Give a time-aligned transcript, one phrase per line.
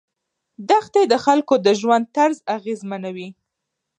[0.69, 3.29] دښتې د خلکو د ژوند طرز اغېزمنوي.